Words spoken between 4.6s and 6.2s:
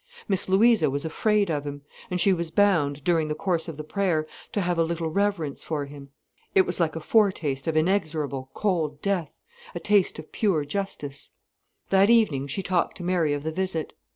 have a little reverence for him.